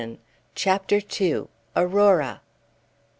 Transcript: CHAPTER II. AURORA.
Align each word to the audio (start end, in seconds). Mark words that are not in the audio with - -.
CHAPTER 0.55 0.99
II. 1.21 1.47
AURORA. 1.75 2.41